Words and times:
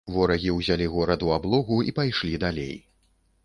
Ворагі 0.13 0.53
ўзялі 0.59 0.87
горад 0.95 1.27
у 1.29 1.31
аблогу 1.37 1.77
і 1.91 1.95
пайшлі 2.01 2.43
далей. 2.49 2.77